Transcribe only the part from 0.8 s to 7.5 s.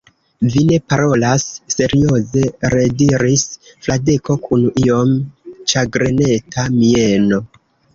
parolas serioze, rediris Fradeko kun iom ĉagreneta mieno.